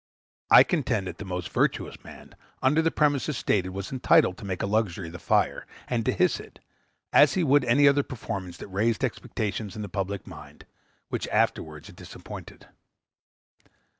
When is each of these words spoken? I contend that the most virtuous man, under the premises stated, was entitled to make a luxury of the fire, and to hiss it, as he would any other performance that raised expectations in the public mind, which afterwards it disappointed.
I 0.49 0.63
contend 0.63 1.05
that 1.05 1.19
the 1.19 1.25
most 1.25 1.49
virtuous 1.51 2.03
man, 2.03 2.35
under 2.63 2.81
the 2.81 2.89
premises 2.89 3.37
stated, 3.37 3.69
was 3.69 3.91
entitled 3.91 4.35
to 4.39 4.45
make 4.45 4.63
a 4.63 4.65
luxury 4.65 5.05
of 5.09 5.13
the 5.13 5.19
fire, 5.19 5.67
and 5.87 6.03
to 6.05 6.11
hiss 6.11 6.39
it, 6.39 6.59
as 7.13 7.35
he 7.35 7.43
would 7.43 7.63
any 7.65 7.87
other 7.87 8.01
performance 8.01 8.57
that 8.57 8.67
raised 8.69 9.03
expectations 9.03 9.75
in 9.75 9.83
the 9.83 9.89
public 9.89 10.25
mind, 10.25 10.65
which 11.09 11.27
afterwards 11.27 11.87
it 11.87 11.97
disappointed. 11.97 12.65